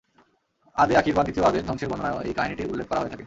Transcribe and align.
আদে 0.75 0.93
আখির 0.97 1.15
বা 1.15 1.23
দ্বিতীয় 1.23 1.45
আদের 1.45 1.63
ধ্বংসের 1.67 1.89
বর্ণনায়ও 1.89 2.19
এই 2.21 2.33
কাহিনীটির 2.33 2.71
উল্লেখ 2.71 2.87
করা 2.87 2.99
হয়ে 2.99 3.09
থাকে। 3.09 3.19